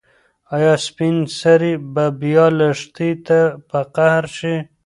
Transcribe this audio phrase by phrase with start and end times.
[0.55, 4.55] ایا سپین سرې به بیا لښتې ته په قهر شي؟